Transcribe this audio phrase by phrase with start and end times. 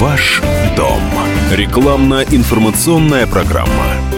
[0.00, 0.40] Ваш
[0.78, 1.02] дом.
[1.52, 4.09] Рекламно-информационная программа.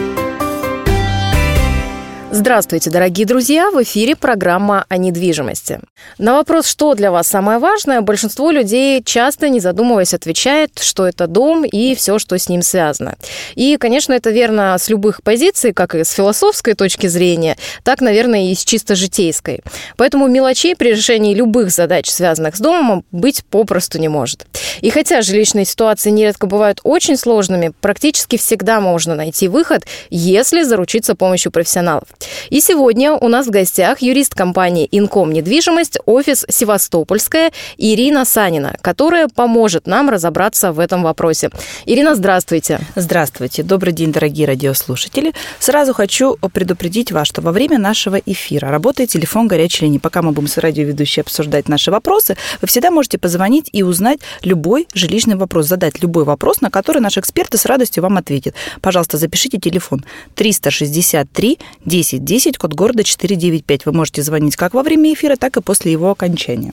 [2.34, 3.70] Здравствуйте, дорогие друзья!
[3.70, 5.80] В эфире программа о недвижимости.
[6.16, 11.26] На вопрос, что для вас самое важное, большинство людей часто, не задумываясь, отвечает, что это
[11.26, 13.16] дом и все, что с ним связано.
[13.54, 18.50] И, конечно, это верно с любых позиций, как и с философской точки зрения, так, наверное,
[18.50, 19.60] и с чисто житейской.
[19.98, 24.46] Поэтому мелочей при решении любых задач, связанных с домом, быть попросту не может.
[24.80, 31.14] И хотя жилищные ситуации нередко бывают очень сложными, практически всегда можно найти выход, если заручиться
[31.14, 32.04] помощью профессионалов.
[32.50, 39.28] И сегодня у нас в гостях юрист компании «Инком недвижимость», офис «Севастопольская» Ирина Санина, которая
[39.28, 41.50] поможет нам разобраться в этом вопросе.
[41.86, 42.80] Ирина, здравствуйте.
[42.94, 43.62] Здравствуйте.
[43.62, 45.32] Добрый день, дорогие радиослушатели.
[45.58, 49.98] Сразу хочу предупредить вас, что во время нашего эфира работает телефон горячей линии.
[49.98, 54.86] Пока мы будем с радиоведущей обсуждать наши вопросы, вы всегда можете позвонить и узнать любой
[54.94, 58.54] жилищный вопрос, задать любой вопрос, на который наши эксперты с радостью вам ответят.
[58.80, 63.86] Пожалуйста, запишите телефон 363 10 10 10, код города 495.
[63.86, 66.72] Вы можете звонить как во время эфира, так и после его окончания.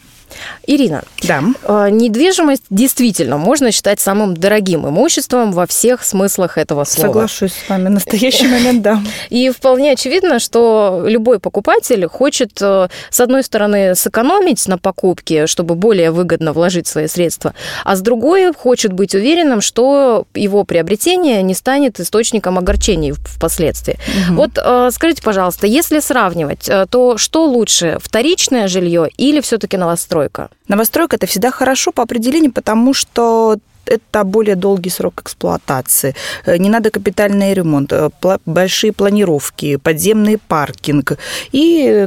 [0.68, 1.44] Ирина, да.
[1.64, 7.08] А, недвижимость действительно можно считать самым дорогим имуществом во всех смыслах этого слова.
[7.08, 9.02] Соглашусь с вами, в настоящий момент, да.
[9.30, 15.76] И вполне очевидно, что любой покупатель хочет, э, с одной стороны, сэкономить на покупке, чтобы
[15.76, 21.54] более выгодно вложить свои средства, а с другой хочет быть уверенным, что его приобретение не
[21.54, 23.98] станет источником огорчений впоследствии.
[24.30, 24.36] Угу.
[24.36, 30.19] Вот э, скажите, пожалуйста, если сравнивать, э, то что лучше, вторичное жилье или все-таки новостройка?
[30.20, 30.50] Новостройка?
[30.68, 33.58] Новостройка это всегда хорошо по определению, потому что
[33.90, 36.16] это более долгий срок эксплуатации.
[36.46, 38.10] Э, не надо капитальный ремонт, э,
[38.46, 41.18] большие планировки, подземный паркинг
[41.52, 42.06] и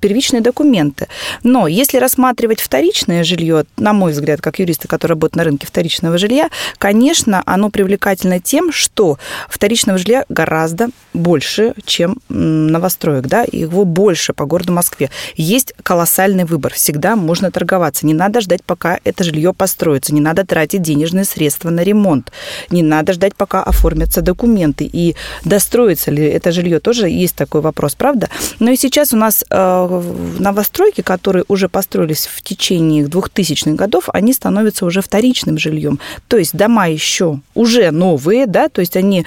[0.00, 1.08] первичные документы.
[1.42, 6.18] Но если рассматривать вторичное жилье, на мой взгляд, как юриста, который работает на рынке вторичного
[6.18, 14.32] жилья, конечно, оно привлекательно тем, что вторичного жилья гораздо больше, чем новостроек, да, его больше
[14.32, 15.10] по городу Москве.
[15.36, 20.44] Есть колоссальный выбор, всегда можно торговаться, не надо ждать, пока это жилье построится, не надо
[20.46, 22.32] тратить денежные денежные средства на ремонт.
[22.70, 24.88] Не надо ждать, пока оформятся документы.
[24.92, 28.28] И достроится ли это жилье, тоже есть такой вопрос, правда?
[28.60, 30.02] Но и сейчас у нас э,
[30.38, 35.98] новостройки, которые уже построились в течение 2000-х годов, они становятся уже вторичным жильем.
[36.28, 39.24] То есть дома еще уже новые, да, то есть они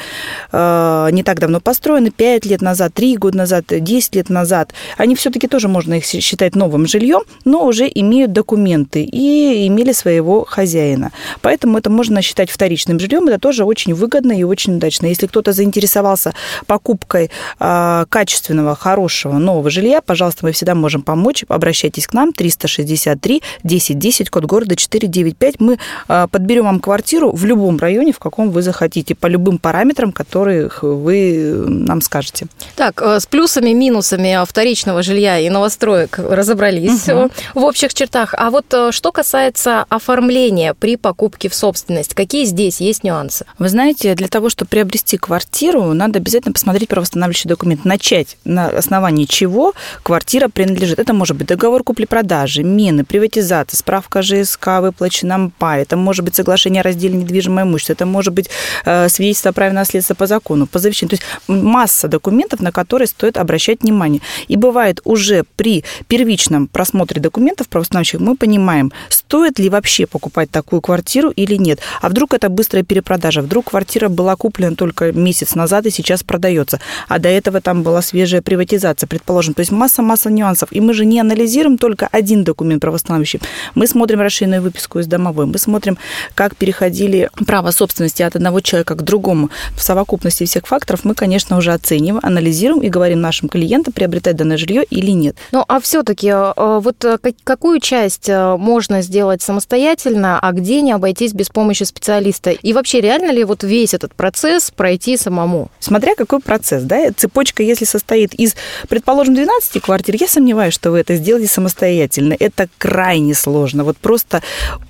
[0.51, 4.73] э, не так давно построены, 5 лет назад, 3 года назад, 10 лет назад.
[4.97, 10.45] Они все-таки тоже можно их считать новым жильем, но уже имеют документы и имели своего
[10.45, 11.11] хозяина.
[11.41, 13.27] Поэтому это можно считать вторичным жильем.
[13.27, 15.07] Это тоже очень выгодно и очень удачно.
[15.07, 16.33] Если кто-то заинтересовался
[16.67, 21.43] покупкой э, качественного, хорошего, нового жилья, пожалуйста, мы всегда можем помочь.
[21.47, 25.59] Обращайтесь к нам 363 10 10, код города 495.
[25.59, 25.77] Мы
[26.07, 30.83] э, подберем вам квартиру в любом районе, в каком вы захотите, по любым параметрам, которых
[30.83, 32.47] вы нам скажете.
[32.75, 37.29] Так, э, с плюсами, минусами вторичного жилья и новостроек разобрались угу.
[37.53, 38.33] в общих чертах.
[38.37, 42.13] А вот э, что касается оформления при покупке в собственность.
[42.13, 43.43] Какие здесь есть нюансы?
[43.57, 47.85] Вы знаете, для того, чтобы приобрести квартиру, надо обязательно посмотреть правоустанавливающий документ.
[47.85, 50.99] Начать на основании чего квартира принадлежит.
[50.99, 56.81] Это может быть договор купли-продажи, мины, приватизация, справка ЖСК, выплачена МПА, это может быть соглашение
[56.81, 58.47] о разделе недвижимого имущества, это может быть
[58.85, 61.17] э, свидетельство о праве наследства по закону, по завещанию.
[61.17, 64.21] То есть масса документов, на которые стоит обращать внимание.
[64.47, 70.81] И бывает уже при первичном просмотре документов правоустанавливающих мы понимаем, стоит ли вообще покупать такую
[70.81, 71.79] квартиру или нет нет.
[72.01, 73.41] А вдруг это быстрая перепродажа?
[73.41, 78.01] Вдруг квартира была куплена только месяц назад и сейчас продается, а до этого там была
[78.01, 79.53] свежая приватизация, предположим.
[79.53, 80.69] То есть масса-масса нюансов.
[80.71, 83.41] И мы же не анализируем только один документ правоустанавливающий.
[83.75, 85.97] Мы смотрим расширенную выписку из домовой, мы смотрим,
[86.33, 89.49] как переходили право собственности от одного человека к другому.
[89.75, 94.57] В совокупности всех факторов мы, конечно, уже оцениваем, анализируем и говорим нашим клиентам, приобретать данное
[94.57, 95.35] жилье или нет.
[95.51, 100.91] Ну, а все-таки э, вот э, какую часть э, можно сделать самостоятельно, а где не
[100.91, 102.51] обойтись без помощи специалиста?
[102.51, 105.69] И вообще, реально ли вот весь этот процесс пройти самому?
[105.79, 108.55] Смотря какой процесс, да, цепочка, если состоит из,
[108.89, 112.35] предположим, 12 квартир, я сомневаюсь, что вы это сделаете самостоятельно.
[112.39, 114.41] Это крайне сложно, вот просто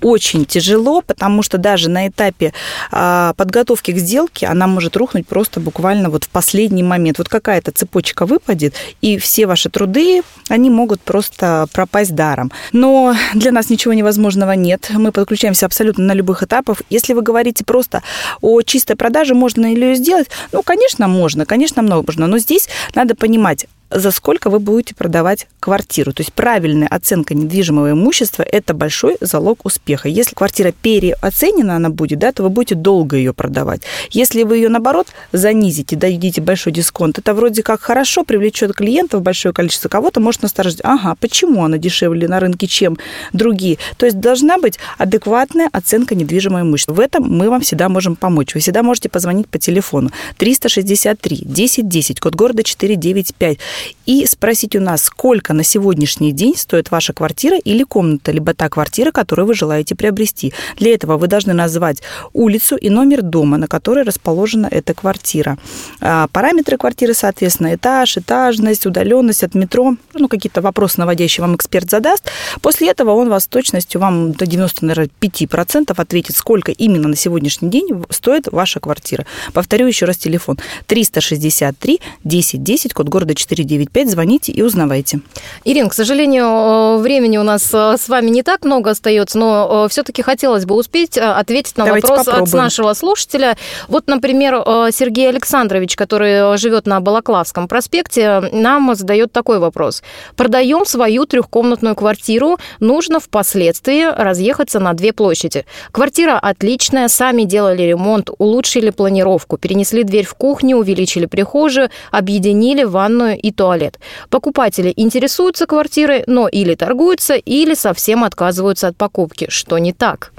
[0.02, 2.52] очень тяжело, потому что даже на этапе
[2.90, 7.18] а, подготовки к сделке она может рухнуть просто буквально вот в последний момент.
[7.18, 12.52] Вот какая-то цепочка выпадет, и все ваши труды, они могут просто пропасть даром.
[12.72, 14.90] Но для нас ничего невозможного нет.
[14.92, 16.80] Мы подключаемся абсолютно на любых этапов.
[16.88, 18.02] Если вы говорите просто
[18.40, 20.28] о чистой продаже, можно ли ее сделать?
[20.52, 22.26] Ну, конечно, можно, конечно, можно.
[22.26, 26.12] Но здесь надо понимать, за сколько вы будете продавать квартиру.
[26.12, 30.08] То есть правильная оценка недвижимого имущества– это большой залог успеха.
[30.08, 33.82] Если квартира переоценена она будет, да, то вы будете долго ее продавать.
[34.10, 39.52] Если вы ее, наоборот, занизите, дадите большой дисконт, это вроде как хорошо, привлечет клиентов большое
[39.52, 39.88] количество.
[39.88, 40.80] Кого-то может насторожить.
[40.82, 42.98] Ага, почему она дешевле на рынке, чем
[43.32, 43.78] другие?
[43.96, 46.94] То есть должна быть адекватная оценка недвижимого имущества.
[46.94, 48.54] В этом мы вам всегда можем помочь.
[48.54, 53.58] Вы всегда можете позвонить по телефону 363 10 10, код города 495
[54.06, 58.68] и спросить у нас, сколько на сегодняшний день стоит ваша квартира или комната, либо та
[58.68, 60.52] квартира, которую вы желаете приобрести.
[60.76, 62.02] Для этого вы должны назвать
[62.32, 65.58] улицу и номер дома, на которой расположена эта квартира.
[66.00, 71.90] А, параметры квартиры, соответственно, этаж, этажность, удаленность от метро, ну, какие-то вопросы наводящие вам эксперт
[71.90, 72.30] задаст.
[72.60, 78.04] После этого он вас с точностью, вам до 95% ответит, сколько именно на сегодняшний день
[78.10, 79.26] стоит ваша квартира.
[79.52, 80.58] Повторю еще раз телефон.
[80.86, 83.34] 363 10 10, код города
[83.66, 84.10] 495.
[84.10, 85.20] Звоните и узнавайте.
[85.64, 89.84] Ирина, к сожалению, э, времени у нас э, с вами не так много остается, но
[89.86, 92.54] э, все-таки хотелось бы успеть ответить на Давайте вопрос попробуем.
[92.54, 93.56] от нашего слушателя.
[93.88, 100.02] Вот, например, Сергей Александрович, который живет на Балаклавском проспекте, нам задает такой вопрос.
[100.36, 105.64] Продаем свою трехкомнатную квартиру, нужно впоследствии разъехаться на две площади.
[105.92, 113.38] Квартира отличная, сами делали ремонт, улучшили планировку, перенесли дверь в кухню, увеличили прихожую, объединили ванную
[113.38, 113.98] и туалет.
[114.30, 119.46] Покупатели интересуются квартирой, но или торгуются, или совсем отказываются от покупки.
[119.48, 120.32] Что не так?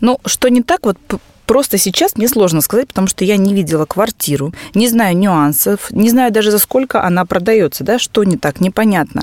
[0.00, 0.96] Ну, что не так, вот
[1.48, 6.10] Просто сейчас мне сложно сказать, потому что я не видела квартиру, не знаю нюансов, не
[6.10, 9.22] знаю даже за сколько она продается, да, что не так, непонятно.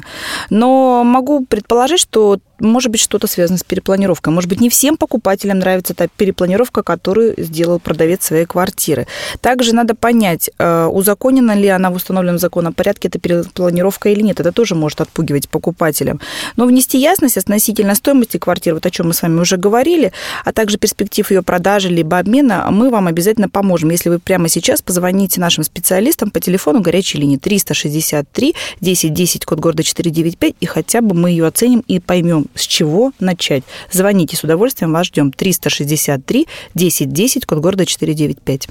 [0.50, 4.34] Но могу предположить, что может быть, что-то связано с перепланировкой.
[4.34, 9.08] Может быть, не всем покупателям нравится та перепланировка, которую сделал продавец своей квартиры.
[9.42, 14.40] Также надо понять, э, узаконена ли она в установленном законном порядке, эта перепланировка или нет.
[14.40, 16.20] Это тоже может отпугивать покупателям.
[16.56, 20.12] Но внести ясность относительно стоимости квартиры, вот о чем мы с вами уже говорили,
[20.44, 23.90] а также перспектив ее продажи либо обмена, мы вам обязательно поможем.
[23.90, 29.60] Если вы прямо сейчас позвоните нашим специалистам по телефону горячей линии 363 10 10, код
[29.60, 33.64] города 495, и хотя бы мы ее оценим и поймем, с чего начать.
[33.92, 35.32] Звоните, с удовольствием вас ждем.
[35.32, 38.68] 363 10 10, код города 495.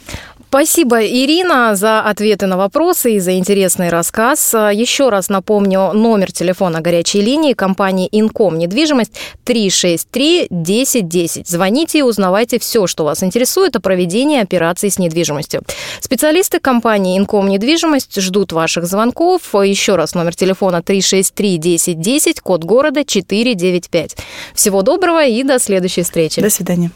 [0.54, 4.54] Спасибо, Ирина, за ответы на вопросы и за интересный рассказ.
[4.54, 9.10] Еще раз напомню номер телефона горячей линии компании Инком недвижимость
[9.42, 11.48] 363 10 10.
[11.48, 15.62] Звоните и узнавайте все, что вас интересует о проведении операций с недвижимостью.
[15.98, 19.42] Специалисты компании Инком недвижимость ждут ваших звонков.
[19.54, 24.16] Еще раз номер телефона 363 10 10, код города 495.
[24.54, 26.40] Всего доброго и до следующей встречи.
[26.40, 26.92] До свидания.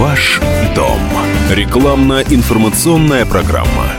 [0.00, 0.40] Ваш
[0.74, 0.98] дом.
[1.50, 3.89] Рекламно-информационная программа.